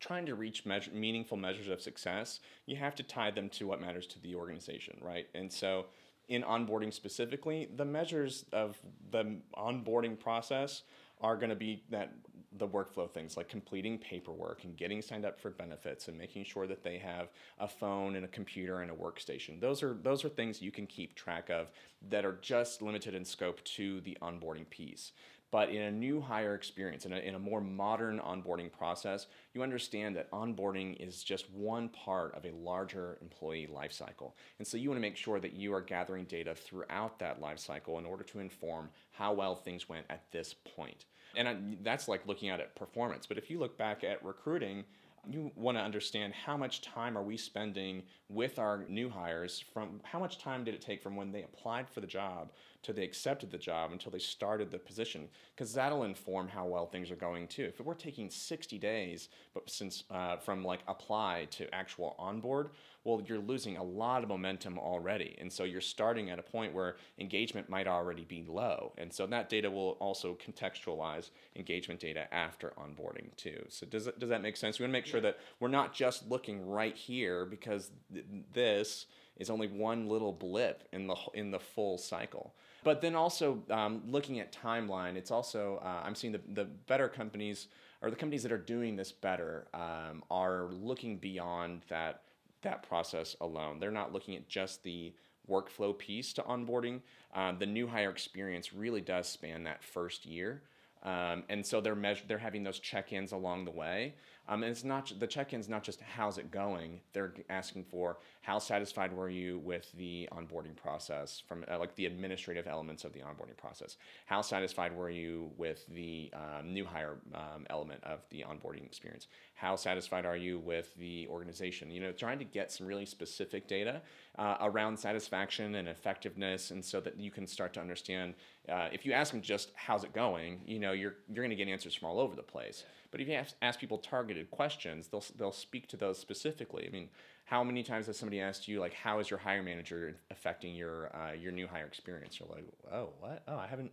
trying 0.00 0.24
to 0.26 0.34
reach 0.34 0.64
measure, 0.64 0.90
meaningful 0.92 1.36
measures 1.36 1.68
of 1.68 1.80
success, 1.80 2.40
you 2.66 2.76
have 2.76 2.94
to 2.94 3.02
tie 3.02 3.30
them 3.30 3.50
to 3.50 3.66
what 3.66 3.80
matters 3.80 4.06
to 4.06 4.20
the 4.20 4.34
organization, 4.34 4.96
right? 5.02 5.26
And 5.34 5.52
so 5.52 5.86
in 6.30 6.42
onboarding 6.42 6.94
specifically, 6.94 7.68
the 7.76 7.84
measures 7.84 8.46
of 8.52 8.78
the 9.10 9.36
onboarding 9.56 10.18
process 10.18 10.84
are 11.20 11.36
going 11.36 11.50
to 11.50 11.56
be 11.56 11.82
that 11.90 12.12
the 12.56 12.66
workflow 12.66 13.08
things 13.08 13.36
like 13.36 13.48
completing 13.48 13.98
paperwork 13.98 14.64
and 14.64 14.76
getting 14.76 15.02
signed 15.02 15.24
up 15.24 15.38
for 15.38 15.50
benefits 15.50 16.08
and 16.08 16.16
making 16.16 16.44
sure 16.44 16.66
that 16.66 16.82
they 16.82 16.98
have 16.98 17.28
a 17.58 17.68
phone 17.68 18.16
and 18.16 18.24
a 18.24 18.28
computer 18.28 18.80
and 18.80 18.90
a 18.90 18.94
workstation. 18.94 19.60
Those 19.60 19.82
are 19.82 19.94
those 20.02 20.24
are 20.24 20.28
things 20.28 20.62
you 20.62 20.70
can 20.70 20.86
keep 20.86 21.14
track 21.14 21.50
of 21.50 21.70
that 22.08 22.24
are 22.24 22.38
just 22.40 22.80
limited 22.80 23.14
in 23.14 23.24
scope 23.24 23.62
to 23.64 24.00
the 24.00 24.16
onboarding 24.22 24.68
piece. 24.70 25.12
But 25.52 25.70
in 25.70 25.82
a 25.82 25.90
new 25.90 26.20
hire 26.20 26.54
experience, 26.54 27.06
in 27.06 27.12
a, 27.12 27.16
in 27.16 27.34
a 27.34 27.38
more 27.38 27.60
modern 27.60 28.20
onboarding 28.20 28.70
process, 28.70 29.26
you 29.52 29.62
understand 29.62 30.14
that 30.16 30.30
onboarding 30.30 30.96
is 31.04 31.24
just 31.24 31.50
one 31.50 31.88
part 31.88 32.34
of 32.36 32.44
a 32.44 32.52
larger 32.52 33.18
employee 33.20 33.68
lifecycle. 33.72 34.32
And 34.58 34.66
so 34.66 34.76
you 34.76 34.88
want 34.88 34.98
to 34.98 35.02
make 35.02 35.16
sure 35.16 35.40
that 35.40 35.54
you 35.54 35.74
are 35.74 35.80
gathering 35.80 36.24
data 36.24 36.54
throughout 36.54 37.18
that 37.18 37.40
lifecycle 37.40 37.98
in 37.98 38.06
order 38.06 38.22
to 38.24 38.38
inform 38.38 38.90
how 39.10 39.32
well 39.32 39.56
things 39.56 39.88
went 39.88 40.06
at 40.08 40.30
this 40.30 40.54
point. 40.76 41.06
And 41.36 41.48
I, 41.48 41.56
that's 41.82 42.08
like 42.08 42.26
looking 42.26 42.48
at 42.48 42.60
it 42.60 42.74
performance. 42.74 43.26
But 43.26 43.38
if 43.38 43.50
you 43.50 43.58
look 43.58 43.76
back 43.76 44.04
at 44.04 44.24
recruiting, 44.24 44.84
you 45.28 45.50
want 45.54 45.76
to 45.76 45.82
understand 45.82 46.32
how 46.32 46.56
much 46.56 46.80
time 46.80 47.16
are 47.16 47.22
we 47.22 47.36
spending 47.36 48.02
with 48.28 48.58
our 48.58 48.84
new 48.88 49.08
hires 49.08 49.62
from 49.72 50.00
how 50.04 50.18
much 50.18 50.38
time 50.38 50.64
did 50.64 50.74
it 50.74 50.80
take 50.80 51.02
from 51.02 51.16
when 51.16 51.32
they 51.32 51.42
applied 51.42 51.88
for 51.88 52.00
the 52.00 52.06
job 52.06 52.52
to 52.82 52.92
they 52.92 53.04
accepted 53.04 53.50
the 53.50 53.58
job 53.58 53.92
until 53.92 54.10
they 54.10 54.18
started 54.18 54.70
the 54.70 54.78
position? 54.78 55.28
Because 55.54 55.72
that'll 55.74 56.04
inform 56.04 56.48
how 56.48 56.66
well 56.66 56.86
things 56.86 57.10
are 57.10 57.16
going 57.16 57.48
too. 57.48 57.64
If 57.64 57.84
we're 57.84 57.94
taking 57.94 58.30
60 58.30 58.78
days 58.78 59.28
but 59.52 59.68
since 59.68 60.04
uh, 60.10 60.36
from 60.36 60.64
like 60.64 60.80
apply 60.88 61.48
to 61.52 61.72
actual 61.74 62.16
onboard 62.18 62.70
well 63.04 63.22
you're 63.26 63.38
losing 63.38 63.76
a 63.76 63.82
lot 63.82 64.22
of 64.22 64.28
momentum 64.28 64.78
already. 64.78 65.36
And 65.40 65.52
so 65.52 65.64
you're 65.64 65.80
starting 65.80 66.30
at 66.30 66.38
a 66.38 66.42
point 66.42 66.74
where 66.74 66.96
engagement 67.18 67.68
might 67.68 67.86
already 67.86 68.24
be 68.24 68.44
low. 68.46 68.92
And 68.98 69.12
so 69.12 69.26
that 69.26 69.48
data 69.48 69.70
will 69.70 69.92
also 70.00 70.36
contextualize 70.44 71.30
engagement 71.56 72.00
data 72.00 72.32
after 72.32 72.72
onboarding 72.78 73.34
too. 73.36 73.64
So 73.68 73.86
does, 73.86 74.08
does 74.18 74.28
that 74.28 74.42
make 74.42 74.56
sense? 74.56 74.78
We 74.78 74.84
want 74.84 74.90
to 74.90 74.98
make 74.98 75.06
sure 75.06 75.20
that 75.20 75.38
we're 75.60 75.68
not 75.68 75.94
just 75.94 76.28
looking 76.28 76.66
right 76.66 76.96
here 76.96 77.44
because 77.44 77.90
th- 78.12 78.26
this 78.52 79.06
is 79.36 79.48
only 79.48 79.68
one 79.68 80.08
little 80.08 80.32
blip 80.32 80.86
in 80.92 81.06
the 81.06 81.16
in 81.32 81.50
the 81.50 81.58
full 81.58 81.96
cycle. 81.96 82.54
But 82.84 83.00
then 83.00 83.14
also 83.14 83.62
um, 83.70 84.02
looking 84.06 84.38
at 84.38 84.52
timeline, 84.52 85.16
it's 85.16 85.30
also 85.30 85.80
uh, 85.82 86.02
I'm 86.04 86.14
seeing 86.14 86.32
the 86.32 86.40
the 86.52 86.64
better 86.64 87.08
companies 87.08 87.68
or 88.02 88.10
the 88.10 88.16
companies 88.16 88.42
that 88.42 88.52
are 88.52 88.58
doing 88.58 88.96
this 88.96 89.12
better 89.12 89.66
um, 89.74 90.22
are 90.30 90.66
looking 90.70 91.16
beyond 91.16 91.82
that 91.88 92.22
that 92.62 92.82
process 92.82 93.36
alone. 93.40 93.78
They're 93.78 93.90
not 93.90 94.12
looking 94.12 94.36
at 94.36 94.48
just 94.48 94.82
the 94.82 95.12
workflow 95.48 95.96
piece 95.96 96.32
to 96.34 96.42
onboarding. 96.42 97.00
Um, 97.34 97.58
the 97.58 97.66
new 97.66 97.86
hire 97.86 98.10
experience 98.10 98.72
really 98.72 99.00
does 99.00 99.28
span 99.28 99.64
that 99.64 99.82
first 99.82 100.26
year. 100.26 100.62
Um, 101.02 101.44
and 101.48 101.64
so 101.64 101.80
they're 101.80 101.94
measure, 101.94 102.24
they're 102.28 102.38
having 102.38 102.62
those 102.62 102.78
check-ins 102.78 103.32
along 103.32 103.64
the 103.64 103.70
way. 103.70 104.14
Um, 104.48 104.64
and 104.64 104.72
it's 104.72 104.84
not 104.84 105.12
the 105.18 105.26
check-ins 105.26 105.68
not 105.68 105.84
just 105.84 106.00
how's 106.00 106.36
it 106.36 106.50
going. 106.50 107.00
They're 107.12 107.34
asking 107.48 107.84
for 107.84 108.18
how 108.42 108.58
satisfied 108.58 109.12
were 109.12 109.30
you 109.30 109.60
with 109.60 109.92
the 109.92 110.28
onboarding 110.32 110.74
process 110.74 111.40
from 111.46 111.64
uh, 111.70 111.78
like 111.78 111.94
the 111.94 112.06
administrative 112.06 112.66
elements 112.66 113.04
of 113.04 113.12
the 113.12 113.20
onboarding 113.20 113.56
process. 113.56 113.96
How 114.26 114.42
satisfied 114.42 114.96
were 114.96 115.10
you 115.10 115.50
with 115.56 115.86
the 115.86 116.32
um, 116.34 116.74
new 116.74 116.84
hire 116.84 117.18
um, 117.32 117.64
element 117.70 118.02
of 118.02 118.20
the 118.30 118.44
onboarding 118.48 118.84
experience? 118.84 119.28
How 119.54 119.76
satisfied 119.76 120.26
are 120.26 120.36
you 120.36 120.58
with 120.58 120.94
the 120.96 121.28
organization? 121.28 121.90
You 121.90 122.00
know, 122.00 122.12
trying 122.12 122.40
to 122.40 122.44
get 122.44 122.72
some 122.72 122.86
really 122.86 123.06
specific 123.06 123.68
data 123.68 124.02
uh, 124.40 124.56
around 124.62 124.98
satisfaction 124.98 125.74
and 125.74 125.86
effectiveness, 125.86 126.70
and 126.70 126.82
so 126.82 126.98
that 126.98 127.20
you 127.20 127.30
can 127.30 127.46
start 127.46 127.74
to 127.74 127.80
understand. 127.80 128.32
Uh, 128.68 128.88
if 128.90 129.04
you 129.04 129.12
ask 129.12 129.32
them 129.32 129.42
just 129.42 129.70
how's 129.74 130.02
it 130.02 130.14
going, 130.14 130.62
you 130.66 130.78
know, 130.78 130.92
you're 130.92 131.16
you're 131.28 131.44
going 131.44 131.50
to 131.50 131.56
get 131.56 131.68
answers 131.68 131.94
from 131.94 132.08
all 132.08 132.18
over 132.18 132.34
the 132.34 132.42
place. 132.42 132.84
But 133.10 133.20
if 133.20 133.28
you 133.28 133.38
ask 133.60 133.78
people 133.78 133.98
targeted 133.98 134.50
questions, 134.50 135.08
they'll 135.08 135.24
they'll 135.38 135.52
speak 135.52 135.88
to 135.88 135.96
those 135.98 136.18
specifically. 136.18 136.86
I 136.88 136.90
mean, 136.90 137.10
how 137.44 137.62
many 137.62 137.82
times 137.82 138.06
has 138.06 138.16
somebody 138.16 138.40
asked 138.40 138.66
you 138.66 138.80
like, 138.80 138.94
how 138.94 139.18
is 139.18 139.28
your 139.28 139.38
hire 139.38 139.62
manager 139.62 140.16
affecting 140.30 140.74
your 140.74 141.14
uh, 141.14 141.32
your 141.32 141.52
new 141.52 141.68
hire 141.68 141.84
experience? 141.84 142.40
You're 142.40 142.48
like, 142.48 142.64
oh, 142.90 143.10
what? 143.20 143.42
Oh, 143.46 143.58
I 143.58 143.66
haven't. 143.66 143.92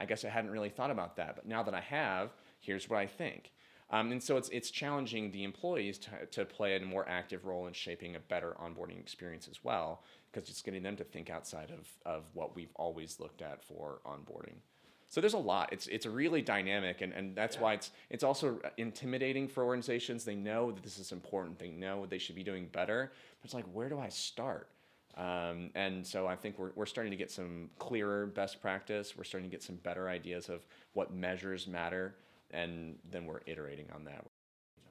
I 0.00 0.04
guess 0.04 0.24
I 0.24 0.28
hadn't 0.28 0.52
really 0.52 0.68
thought 0.68 0.92
about 0.92 1.16
that. 1.16 1.34
But 1.34 1.48
now 1.48 1.64
that 1.64 1.74
I 1.74 1.80
have, 1.80 2.30
here's 2.60 2.88
what 2.88 3.00
I 3.00 3.06
think. 3.06 3.50
Um, 3.90 4.12
and 4.12 4.22
so 4.22 4.36
it's, 4.36 4.50
it's 4.50 4.70
challenging 4.70 5.30
the 5.30 5.44
employees 5.44 5.98
to, 5.98 6.10
to 6.30 6.44
play 6.44 6.76
a 6.76 6.80
more 6.80 7.08
active 7.08 7.46
role 7.46 7.66
in 7.66 7.72
shaping 7.72 8.16
a 8.16 8.20
better 8.20 8.54
onboarding 8.60 9.00
experience 9.00 9.48
as 9.48 9.64
well, 9.64 10.02
because 10.30 10.50
it's 10.50 10.60
getting 10.60 10.82
them 10.82 10.96
to 10.96 11.04
think 11.04 11.30
outside 11.30 11.70
of, 11.70 11.88
of 12.04 12.24
what 12.34 12.54
we've 12.54 12.72
always 12.76 13.18
looked 13.18 13.40
at 13.40 13.64
for 13.64 14.00
onboarding. 14.04 14.56
So 15.10 15.22
there's 15.22 15.32
a 15.32 15.38
lot. 15.38 15.72
It's 15.72 15.86
it's 15.86 16.04
really 16.04 16.42
dynamic, 16.42 17.00
and, 17.00 17.14
and 17.14 17.34
that's 17.34 17.56
yeah. 17.56 17.62
why 17.62 17.72
it's 17.72 17.92
it's 18.10 18.22
also 18.22 18.60
intimidating 18.76 19.48
for 19.48 19.64
organizations. 19.64 20.22
They 20.22 20.34
know 20.34 20.70
that 20.70 20.82
this 20.82 20.98
is 20.98 21.12
important. 21.12 21.58
They 21.58 21.70
know 21.70 22.04
they 22.04 22.18
should 22.18 22.36
be 22.36 22.42
doing 22.42 22.68
better. 22.70 23.10
But 23.40 23.44
it's 23.46 23.54
like, 23.54 23.64
where 23.72 23.88
do 23.88 23.98
I 23.98 24.10
start? 24.10 24.68
Um, 25.16 25.70
and 25.74 26.06
so 26.06 26.26
I 26.26 26.36
think 26.36 26.58
we're, 26.58 26.72
we're 26.74 26.84
starting 26.84 27.10
to 27.10 27.16
get 27.16 27.30
some 27.30 27.70
clearer 27.78 28.26
best 28.26 28.60
practice. 28.60 29.16
We're 29.16 29.24
starting 29.24 29.48
to 29.48 29.54
get 29.56 29.62
some 29.62 29.76
better 29.76 30.10
ideas 30.10 30.50
of 30.50 30.66
what 30.92 31.12
measures 31.12 31.66
matter 31.66 32.14
and 32.50 32.96
then 33.10 33.24
we're 33.26 33.40
iterating 33.46 33.86
on 33.94 34.04
that. 34.04 34.24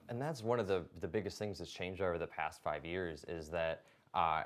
And 0.10 0.22
that's 0.22 0.42
one 0.42 0.60
of 0.60 0.68
the, 0.68 0.84
the 1.02 1.08
biggest 1.08 1.38
things 1.38 1.58
that's 1.58 1.72
changed 1.72 2.02
over 2.02 2.18
the 2.18 2.28
past 2.28 2.64
five 2.64 2.86
years 2.86 3.26
is 3.28 3.50
that 3.50 3.84
uh, 4.14 4.44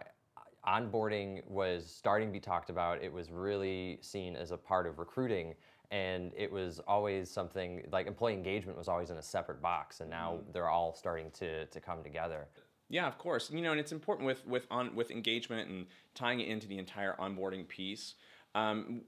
onboarding 0.67 1.47
was 1.47 1.85
starting 1.85 2.27
to 2.29 2.33
be 2.33 2.39
talked 2.39 2.69
about. 2.69 3.03
It 3.03 3.11
was 3.11 3.31
really 3.31 3.99
seen 4.01 4.35
as 4.35 4.51
a 4.51 4.57
part 4.57 4.87
of 4.87 4.99
recruiting. 4.99 5.55
and 5.91 6.31
it 6.37 6.49
was 6.49 6.79
always 6.87 7.29
something 7.29 7.85
like 7.91 8.07
employee 8.07 8.33
engagement 8.33 8.77
was 8.77 8.87
always 8.87 9.09
in 9.09 9.17
a 9.17 9.21
separate 9.21 9.61
box, 9.61 9.99
and 9.99 10.09
now 10.09 10.35
mm-hmm. 10.35 10.51
they're 10.53 10.69
all 10.69 10.93
starting 10.93 11.29
to 11.31 11.65
to 11.65 11.79
come 11.79 12.01
together. 12.01 12.47
Yeah, 12.89 13.07
of 13.07 13.17
course. 13.17 13.51
You 13.51 13.61
know, 13.61 13.71
and 13.71 13.79
it's 13.79 13.91
important 13.91 14.25
with 14.25 14.45
with 14.47 14.65
on 14.71 14.95
with 14.95 15.11
engagement 15.11 15.69
and 15.69 15.85
tying 16.15 16.39
it 16.39 16.47
into 16.47 16.67
the 16.67 16.77
entire 16.77 17.15
onboarding 17.19 17.67
piece. 17.67 18.15
Um, 18.55 19.01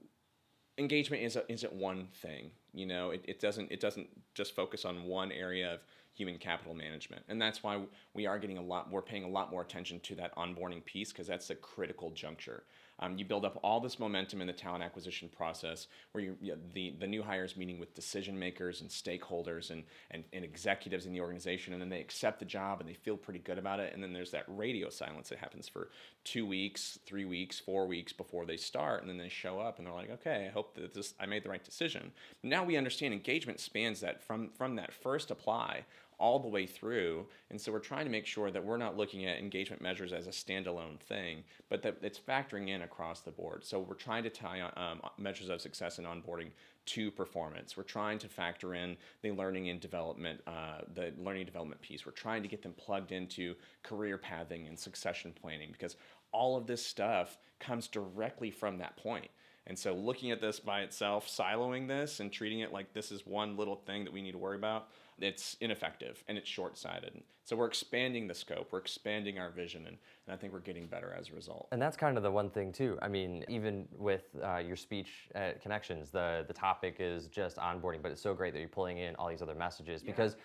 engagement 0.78 1.22
is 1.22 1.36
a, 1.36 1.50
isn't 1.50 1.72
one 1.72 2.08
thing. 2.12 2.50
You 2.72 2.86
know, 2.86 3.10
it, 3.10 3.24
it 3.26 3.40
doesn't 3.40 3.70
it 3.70 3.80
doesn't 3.80 4.08
just 4.34 4.54
focus 4.54 4.84
on 4.84 5.04
one 5.04 5.32
area 5.32 5.74
of 5.74 5.80
human 6.14 6.38
capital 6.38 6.74
management. 6.74 7.22
And 7.28 7.42
that's 7.42 7.62
why 7.62 7.80
we 8.14 8.26
are 8.26 8.38
getting 8.38 8.58
a 8.58 8.62
lot, 8.62 8.90
we're 8.90 9.02
paying 9.02 9.24
a 9.24 9.28
lot 9.28 9.50
more 9.50 9.62
attention 9.62 10.00
to 10.00 10.14
that 10.14 10.34
onboarding 10.36 10.84
piece 10.84 11.12
because 11.12 11.26
that's 11.26 11.50
a 11.50 11.56
critical 11.56 12.10
juncture. 12.12 12.64
Um, 13.00 13.18
you 13.18 13.24
build 13.24 13.44
up 13.44 13.58
all 13.62 13.80
this 13.80 13.98
momentum 13.98 14.40
in 14.40 14.46
the 14.46 14.52
talent 14.52 14.84
acquisition 14.84 15.28
process 15.36 15.88
where 16.12 16.24
you, 16.24 16.36
the, 16.74 16.94
the 16.98 17.06
new 17.06 17.22
hires 17.22 17.56
meeting 17.56 17.78
with 17.78 17.94
decision 17.94 18.38
makers 18.38 18.80
and 18.80 18.90
stakeholders 18.90 19.70
and, 19.70 19.82
and, 20.10 20.24
and 20.32 20.44
executives 20.44 21.06
in 21.06 21.12
the 21.12 21.20
organization, 21.20 21.72
and 21.72 21.82
then 21.82 21.88
they 21.88 22.00
accept 22.00 22.38
the 22.38 22.44
job 22.44 22.80
and 22.80 22.88
they 22.88 22.94
feel 22.94 23.16
pretty 23.16 23.40
good 23.40 23.58
about 23.58 23.80
it. 23.80 23.92
And 23.92 24.02
then 24.02 24.12
there's 24.12 24.30
that 24.30 24.44
radio 24.48 24.90
silence 24.90 25.28
that 25.30 25.38
happens 25.38 25.68
for 25.68 25.88
two 26.22 26.46
weeks, 26.46 26.98
three 27.04 27.24
weeks, 27.24 27.58
four 27.58 27.86
weeks 27.86 28.12
before 28.12 28.46
they 28.46 28.56
start. 28.56 29.00
And 29.00 29.10
then 29.10 29.18
they 29.18 29.28
show 29.28 29.58
up 29.58 29.78
and 29.78 29.86
they're 29.86 29.94
like, 29.94 30.10
okay, 30.10 30.46
I 30.48 30.52
hope 30.52 30.74
that 30.76 30.94
this, 30.94 31.14
I 31.18 31.26
made 31.26 31.42
the 31.42 31.50
right 31.50 31.64
decision. 31.64 32.12
Now 32.42 32.64
we 32.64 32.76
understand 32.76 33.12
engagement 33.12 33.60
spans 33.60 34.00
that 34.00 34.22
from, 34.22 34.50
from 34.50 34.76
that 34.76 34.92
first 34.92 35.30
apply 35.30 35.84
all 36.18 36.38
the 36.38 36.48
way 36.48 36.66
through. 36.66 37.26
And 37.50 37.60
so 37.60 37.72
we're 37.72 37.78
trying 37.78 38.04
to 38.04 38.10
make 38.10 38.26
sure 38.26 38.50
that 38.50 38.64
we're 38.64 38.76
not 38.76 38.96
looking 38.96 39.26
at 39.26 39.38
engagement 39.38 39.82
measures 39.82 40.12
as 40.12 40.26
a 40.26 40.30
standalone 40.30 40.98
thing, 41.00 41.44
but 41.68 41.82
that 41.82 41.98
it's 42.02 42.18
factoring 42.18 42.68
in 42.68 42.82
across 42.82 43.20
the 43.20 43.30
board. 43.30 43.64
So 43.64 43.80
we're 43.80 43.94
trying 43.94 44.22
to 44.24 44.30
tie 44.30 44.60
um, 44.60 45.00
measures 45.18 45.48
of 45.48 45.60
success 45.60 45.98
in 45.98 46.04
onboarding 46.04 46.50
to 46.86 47.10
performance. 47.10 47.76
We're 47.76 47.82
trying 47.84 48.18
to 48.18 48.28
factor 48.28 48.74
in 48.74 48.96
the 49.22 49.32
learning 49.32 49.68
and 49.70 49.80
development, 49.80 50.40
uh, 50.46 50.82
the 50.94 51.12
learning 51.18 51.46
development 51.46 51.80
piece. 51.80 52.04
We're 52.04 52.12
trying 52.12 52.42
to 52.42 52.48
get 52.48 52.62
them 52.62 52.74
plugged 52.76 53.12
into 53.12 53.54
career 53.82 54.18
pathing 54.18 54.66
and 54.66 54.78
succession 54.78 55.32
planning 55.40 55.70
because 55.72 55.96
all 56.32 56.56
of 56.56 56.66
this 56.66 56.84
stuff 56.84 57.38
comes 57.60 57.88
directly 57.88 58.50
from 58.50 58.78
that 58.78 58.96
point. 58.96 59.28
And 59.66 59.78
so 59.78 59.94
looking 59.94 60.30
at 60.30 60.40
this 60.40 60.60
by 60.60 60.82
itself, 60.82 61.26
siloing 61.26 61.88
this 61.88 62.20
and 62.20 62.30
treating 62.30 62.60
it 62.60 62.72
like 62.72 62.92
this 62.92 63.10
is 63.10 63.26
one 63.26 63.56
little 63.56 63.76
thing 63.76 64.04
that 64.04 64.12
we 64.12 64.20
need 64.20 64.32
to 64.32 64.38
worry 64.38 64.56
about, 64.56 64.88
it's 65.18 65.56
ineffective 65.60 66.22
and 66.28 66.38
it's 66.38 66.48
short-sighted. 66.48 67.22
So 67.46 67.56
we're 67.56 67.66
expanding 67.66 68.26
the 68.26 68.34
scope, 68.34 68.68
we're 68.70 68.78
expanding 68.78 69.38
our 69.38 69.50
vision, 69.50 69.86
and, 69.86 69.98
and 70.26 70.34
I 70.34 70.36
think 70.36 70.54
we're 70.54 70.60
getting 70.60 70.86
better 70.86 71.14
as 71.18 71.28
a 71.28 71.34
result. 71.34 71.68
And 71.72 71.82
that's 71.82 71.94
kind 71.94 72.16
of 72.16 72.22
the 72.22 72.30
one 72.30 72.48
thing 72.48 72.72
too. 72.72 72.98
I 73.02 73.08
mean, 73.08 73.44
even 73.48 73.86
with 73.98 74.22
uh, 74.42 74.56
your 74.56 74.76
speech 74.76 75.28
at 75.34 75.60
connections, 75.60 76.10
the 76.10 76.46
the 76.48 76.54
topic 76.54 76.96
is 77.00 77.26
just 77.28 77.58
onboarding, 77.58 78.00
but 78.00 78.10
it's 78.10 78.22
so 78.22 78.32
great 78.32 78.54
that 78.54 78.60
you're 78.60 78.68
pulling 78.68 78.96
in 78.96 79.14
all 79.16 79.28
these 79.28 79.42
other 79.42 79.54
messages 79.54 80.02
yeah. 80.02 80.10
because 80.10 80.36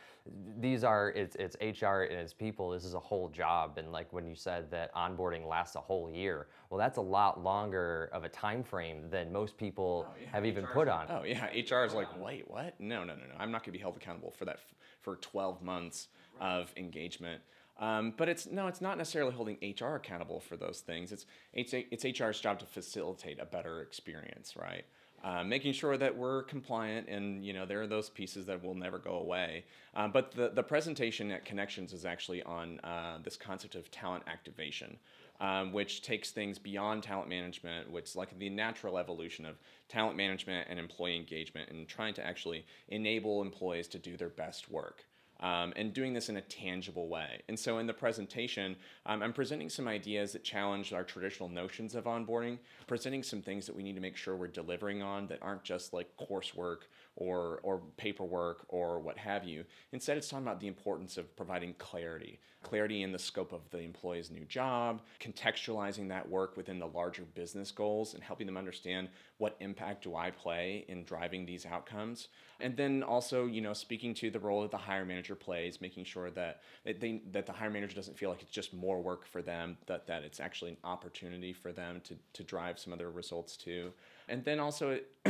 these 0.59 0.83
are 0.83 1.11
it's 1.11 1.37
it's 1.37 1.55
HR 1.61 2.01
and 2.01 2.19
it's 2.19 2.33
people. 2.33 2.69
This 2.69 2.83
is 2.83 2.95
a 2.95 2.99
whole 2.99 3.29
job, 3.29 3.77
and 3.77 3.93
like 3.93 4.11
when 4.11 4.27
you 4.27 4.35
said 4.35 4.69
that 4.71 4.93
onboarding 4.93 5.47
lasts 5.47 5.77
a 5.77 5.81
whole 5.81 6.11
year, 6.11 6.47
well, 6.69 6.77
that's 6.77 6.97
a 6.97 7.01
lot 7.01 7.41
longer 7.41 8.09
of 8.11 8.25
a 8.25 8.29
time 8.29 8.61
frame 8.61 9.09
than 9.09 9.31
most 9.31 9.57
people 9.57 10.05
oh, 10.05 10.13
yeah. 10.21 10.29
have 10.33 10.45
even 10.45 10.65
HR's 10.65 10.73
put 10.73 10.87
on. 10.89 11.05
Oh 11.09 11.23
yeah, 11.23 11.45
HR 11.45 11.85
is 11.85 11.93
like, 11.93 12.09
wait, 12.21 12.43
what? 12.51 12.77
No, 12.77 13.05
no, 13.05 13.15
no, 13.15 13.21
no. 13.21 13.35
I'm 13.39 13.51
not 13.51 13.63
going 13.63 13.71
to 13.71 13.77
be 13.77 13.79
held 13.79 13.95
accountable 13.95 14.31
for 14.37 14.43
that 14.43 14.58
f- 14.59 14.75
for 15.01 15.15
12 15.15 15.61
months 15.61 16.07
of 16.39 16.71
engagement. 16.77 17.41
Um, 17.79 18.13
but 18.17 18.27
it's 18.27 18.45
no, 18.45 18.67
it's 18.67 18.81
not 18.81 18.97
necessarily 18.97 19.31
holding 19.31 19.57
HR 19.61 19.95
accountable 19.95 20.41
for 20.41 20.57
those 20.57 20.81
things. 20.81 21.11
It's 21.11 21.25
it's 21.53 21.73
it's 21.73 22.03
HR's 22.19 22.39
job 22.41 22.59
to 22.59 22.65
facilitate 22.65 23.39
a 23.39 23.45
better 23.45 23.81
experience, 23.81 24.55
right? 24.57 24.83
Uh, 25.21 25.43
making 25.43 25.73
sure 25.73 25.97
that 25.97 26.15
we're 26.15 26.43
compliant, 26.43 27.09
and 27.09 27.43
you 27.45 27.51
know 27.51 27.65
there 27.65 27.81
are 27.81 27.87
those 27.87 28.09
pieces 28.09 28.45
that 28.45 28.63
will 28.63 28.75
never 28.75 28.97
go 28.97 29.15
away. 29.15 29.65
Uh, 29.93 30.07
but 30.07 30.31
the 30.31 30.49
the 30.49 30.63
presentation 30.63 31.29
at 31.31 31.43
Connections 31.43 31.91
is 31.91 32.05
actually 32.05 32.41
on 32.43 32.79
uh, 32.81 33.17
this 33.21 33.35
concept 33.35 33.75
of 33.75 33.91
talent 33.91 34.23
activation, 34.27 34.97
um, 35.41 35.73
which 35.73 36.01
takes 36.01 36.31
things 36.31 36.57
beyond 36.57 37.03
talent 37.03 37.27
management, 37.27 37.91
which 37.91 38.15
like 38.15 38.37
the 38.39 38.49
natural 38.49 38.97
evolution 38.97 39.45
of 39.45 39.57
talent 39.89 40.15
management 40.15 40.67
and 40.69 40.79
employee 40.79 41.17
engagement, 41.17 41.69
and 41.69 41.87
trying 41.87 42.13
to 42.13 42.25
actually 42.25 42.65
enable 42.87 43.41
employees 43.41 43.89
to 43.89 43.99
do 43.99 44.15
their 44.15 44.29
best 44.29 44.71
work 44.71 45.03
um, 45.39 45.73
and 45.75 45.93
doing 45.93 46.13
this 46.13 46.29
in 46.29 46.37
a 46.37 46.41
tangible 46.41 47.07
way. 47.07 47.41
And 47.47 47.57
so 47.57 47.77
in 47.77 47.87
the 47.87 47.93
presentation, 47.93 48.75
um, 49.05 49.23
I'm 49.23 49.33
presenting 49.33 49.69
some 49.69 49.87
ideas 49.87 50.33
that 50.33 50.43
challenge 50.43 50.93
our 50.93 51.03
traditional 51.03 51.49
notions 51.49 51.95
of 51.95 52.05
onboarding, 52.05 52.57
presenting 52.87 53.23
some 53.23 53.41
things 53.41 53.65
that 53.65 53.75
we 53.75 53.83
need 53.83 53.95
to 53.95 54.01
make 54.01 54.17
sure 54.17 54.35
we're 54.35 54.47
delivering 54.47 55.01
on 55.01 55.27
that 55.27 55.39
aren't 55.41 55.63
just 55.63 55.93
like 55.93 56.09
coursework 56.17 56.79
or, 57.15 57.59
or 57.63 57.81
paperwork 57.97 58.65
or 58.69 58.99
what 58.99 59.17
have 59.17 59.43
you. 59.43 59.65
Instead, 59.91 60.17
it's 60.17 60.29
talking 60.29 60.45
about 60.45 60.59
the 60.59 60.67
importance 60.67 61.17
of 61.17 61.35
providing 61.35 61.73
clarity 61.75 62.39
clarity 62.61 63.03
in 63.03 63.11
the 63.11 63.19
scope 63.19 63.53
of 63.53 63.61
the 63.71 63.79
employee's 63.79 64.29
new 64.29 64.43
job, 64.45 65.01
contextualizing 65.19 66.09
that 66.09 66.27
work 66.27 66.57
within 66.57 66.77
the 66.77 66.87
larger 66.87 67.23
business 67.33 67.71
goals, 67.71 68.13
and 68.13 68.23
helping 68.23 68.45
them 68.45 68.57
understand 68.57 69.07
what 69.37 69.55
impact 69.59 70.03
do 70.03 70.15
I 70.15 70.31
play 70.31 70.85
in 70.89 71.03
driving 71.05 71.45
these 71.45 71.65
outcomes. 71.65 72.27
And 72.59 72.75
then 72.75 73.01
also, 73.01 73.45
you 73.45 73.61
know, 73.61 73.73
speaking 73.73 74.13
to 74.15 74.29
the 74.29 74.39
role 74.39 74.63
that 74.63 74.71
the 74.71 74.77
hire 74.77 75.05
manager 75.05 75.35
plays, 75.35 75.79
making 75.79 76.03
sure 76.03 76.29
that 76.31 76.61
they, 76.83 77.21
that 77.31 77.45
the 77.45 77.53
hire 77.53 77.69
manager 77.69 77.95
doesn't 77.95 78.17
feel 78.17 78.29
like 78.29 78.41
it's 78.41 78.51
just 78.51 78.73
more 78.73 79.01
work 79.01 79.25
for 79.25 79.41
them, 79.41 79.77
that, 79.85 80.05
that 80.07 80.23
it's 80.23 80.41
actually 80.41 80.71
an 80.71 80.77
opportunity 80.83 81.53
for 81.53 81.71
them 81.71 82.01
to, 82.03 82.15
to 82.33 82.43
drive 82.43 82.77
some 82.77 82.91
other 82.91 83.09
results 83.09 83.55
too. 83.55 83.93
And 84.27 84.43
then 84.43 84.59
also, 84.59 84.99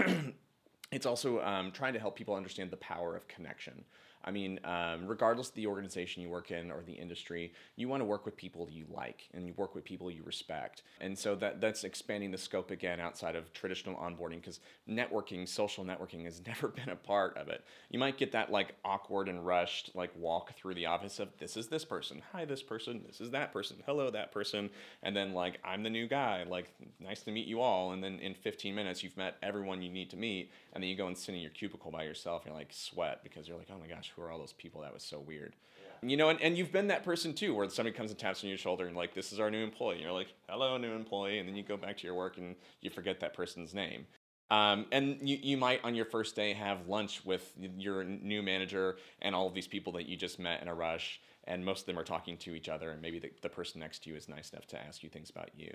it's 0.92 1.06
also 1.06 1.42
um, 1.42 1.72
trying 1.72 1.94
to 1.94 2.00
help 2.00 2.16
people 2.16 2.36
understand 2.36 2.72
the 2.72 2.78
power 2.78 3.16
of 3.16 3.28
connection. 3.28 3.84
I 4.24 4.32
mean, 4.32 4.60
um, 4.66 5.08
regardless 5.08 5.50
of 5.50 5.56
the 5.56 5.68
organization 5.68 6.22
you 6.22 6.30
work 6.30 6.52
in 6.52 6.72
or 6.72 6.82
the 6.86 6.94
industry, 6.94 7.54
you 7.78 7.88
want 7.88 8.02
to 8.02 8.06
work 8.06 8.26
with 8.26 8.36
people 8.36 8.68
you 8.70 8.86
like 8.92 9.30
and 9.34 9.48
you 9.48 9.54
work 9.56 9.76
with 9.76 9.86
people 9.86 10.12
you 10.12 10.24
respect. 10.24 10.84
And 11.00 11.18
so 11.18 11.36
that 11.36 11.62
that's 11.62 11.84
expanding 11.86 12.32
the 12.32 12.38
scope 12.38 12.70
again 12.70 13.00
outside 13.00 13.36
of 13.36 13.54
traditional 13.54 13.96
onboarding 13.96 14.42
because 14.42 14.60
networking, 14.90 15.48
social 15.48 15.86
networking 15.86 16.26
has 16.26 16.42
never 16.48 16.68
been 16.68 16.90
a 16.90 16.96
part 16.96 17.38
of 17.38 17.48
it. 17.48 17.64
You 17.90 18.00
might 18.00 18.18
get 18.18 18.34
that 18.34 18.52
like 18.52 18.76
awkward 18.84 19.30
and 19.30 19.46
rushed 19.46 19.92
like 19.96 20.12
walk 20.18 20.54
through 20.56 20.76
the 20.76 20.86
office 20.86 21.20
of 21.20 21.30
this 21.40 21.56
is 21.56 21.68
this 21.68 21.86
person, 21.86 22.22
hi 22.34 22.44
this 22.44 22.62
person, 22.62 23.02
this 23.08 23.22
is 23.22 23.32
that 23.32 23.54
person, 23.54 23.78
hello 23.86 24.10
that 24.12 24.32
person, 24.34 24.70
and 25.02 25.16
then 25.16 25.34
like 25.34 25.60
I'm 25.64 25.82
the 25.84 25.90
new 25.90 26.08
guy, 26.08 26.44
like 26.44 26.74
nice 27.00 27.22
to 27.24 27.32
meet 27.32 27.48
you 27.48 27.62
all, 27.62 27.94
and 27.94 28.04
then 28.04 28.20
in 28.20 28.34
15 28.34 28.76
minutes 28.76 29.02
you've 29.02 29.18
met 29.18 29.38
everyone 29.42 29.82
you 29.82 29.90
need 29.90 30.10
to 30.10 30.18
meet, 30.18 30.52
and 30.74 30.84
then 30.84 30.90
you 30.90 30.98
go 30.98 31.08
and 31.08 31.18
sit 31.18 31.36
in 31.36 31.42
your 31.42 31.52
cubicle 31.52 31.90
by 31.90 32.04
yourself 32.04 32.44
and 32.44 32.52
you're 32.52 32.60
like 32.60 32.74
sweat 32.74 33.22
because 33.24 33.48
you're 33.48 33.58
like 33.58 33.70
oh 33.74 33.80
my 33.80 33.88
gosh 33.88 34.09
who 34.16 34.22
are 34.22 34.32
all 34.32 34.40
those 34.40 34.54
people? 34.54 34.82
That 34.82 34.94
was 34.94 35.04
so 35.04 35.20
weird. 35.20 35.56
Yeah. 35.82 36.10
You 36.10 36.18
know, 36.18 36.30
and, 36.30 36.42
and 36.42 36.58
you've 36.58 36.72
been 36.72 36.88
that 36.88 37.04
person 37.04 37.34
too, 37.34 37.54
where 37.56 37.70
somebody 37.70 37.96
comes 37.96 38.12
and 38.12 38.20
taps 38.20 38.44
on 38.44 38.50
your 38.50 38.58
shoulder 38.58 38.88
and 38.88 38.96
like, 38.96 39.14
this 39.14 39.32
is 39.32 39.40
our 39.40 39.52
new 39.52 39.64
employee. 39.64 39.96
And 39.96 40.04
you're 40.04 40.12
like, 40.12 40.34
hello, 40.48 40.78
new 40.78 40.92
employee. 40.92 41.40
And 41.40 41.48
then 41.48 41.56
you 41.56 41.64
go 41.64 41.78
back 41.78 41.98
to 41.98 42.08
your 42.08 42.16
work 42.16 42.38
and 42.38 42.56
you 42.82 42.90
forget 42.90 43.20
that 43.20 43.34
person's 43.34 43.74
name. 43.74 44.06
Um, 44.52 44.88
and 44.92 45.20
you, 45.22 45.38
you 45.42 45.58
might 45.58 45.84
on 45.84 45.94
your 45.94 46.06
first 46.06 46.36
day 46.36 46.54
have 46.54 46.88
lunch 46.88 47.24
with 47.24 47.54
your 47.78 48.04
new 48.04 48.42
manager 48.42 48.98
and 49.22 49.36
all 49.36 49.46
of 49.46 49.54
these 49.54 49.68
people 49.68 49.94
that 49.94 50.08
you 50.08 50.18
just 50.18 50.40
met 50.40 50.62
in 50.62 50.68
a 50.68 50.74
rush 50.74 51.22
and 51.50 51.66
most 51.66 51.82
of 51.82 51.86
them 51.88 52.00
are 52.00 52.04
talking 52.04 52.38
to 52.38 52.56
each 52.56 52.70
other 52.70 52.92
and 52.92 53.02
maybe 53.02 53.20
the, 53.20 53.32
the 53.42 53.50
person 53.50 53.82
next 53.82 54.04
to 54.04 54.10
you 54.10 54.16
is 54.16 54.30
nice 54.30 54.52
enough 54.52 54.68
to 54.68 54.80
ask 54.80 55.04
you 55.04 55.10
things 55.10 55.30
about 55.30 55.50
you. 55.58 55.72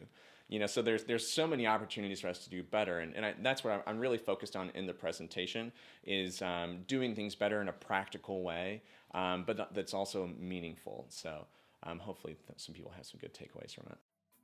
You 0.49 0.61
know 0.61 0.67
so 0.67 0.81
there's 0.81 1.05
there's 1.05 1.27
so 1.27 1.47
many 1.47 1.67
opportunities 1.67 2.21
for 2.21 2.29
us 2.29 2.39
to 2.45 2.51
do 2.51 2.63
better 2.63 3.01
and, 3.01 3.15
and 3.15 3.27
I, 3.27 3.35
that's 3.43 3.65
what 3.65 3.83
I'm 3.87 3.99
really 3.99 4.19
focused 4.19 4.57
on 4.57 4.71
in 4.75 4.87
the 4.87 4.95
presentation 4.95 5.73
is 6.05 6.41
um, 6.41 6.85
doing 6.87 7.15
things 7.15 7.35
better 7.35 7.61
in 7.61 7.69
a 7.69 7.73
practical 7.73 8.43
way 8.43 8.83
um, 9.15 9.45
but 9.47 9.75
that's 9.75 9.95
also 9.95 10.31
meaningful. 10.39 11.07
So 11.09 11.47
um, 11.83 11.99
hopefully 11.99 12.37
some 12.57 12.75
people 12.75 12.93
have 12.97 13.07
some 13.07 13.21
good 13.21 13.35
takeaways 13.35 13.75
from 13.75 13.87
it. 13.91 13.99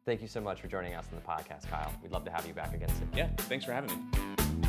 Thank 0.06 0.22
you 0.22 0.28
so 0.28 0.40
much 0.40 0.60
for 0.60 0.68
joining 0.68 0.94
us 0.94 1.06
on 1.12 1.16
the 1.16 1.26
podcast 1.26 1.68
kyle. 1.68 1.92
We'd 2.02 2.12
love 2.12 2.25
to 2.25 2.30
have 2.30 2.46
you 2.46 2.54
back 2.54 2.75
again 2.75 2.88
soon. 2.88 3.08
Yeah 3.14 3.28
thanks 3.49 3.64
for 3.64 3.72
having 3.72 3.90
me 3.90 4.60